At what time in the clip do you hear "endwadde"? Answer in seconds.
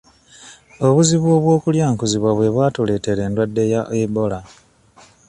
3.27-3.63